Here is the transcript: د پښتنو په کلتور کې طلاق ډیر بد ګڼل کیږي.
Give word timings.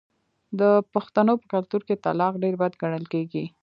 د 0.59 0.61
پښتنو 0.93 1.33
په 1.41 1.45
کلتور 1.53 1.81
کې 1.87 2.01
طلاق 2.05 2.33
ډیر 2.43 2.53
بد 2.61 2.73
ګڼل 2.81 3.05
کیږي. 3.13 3.45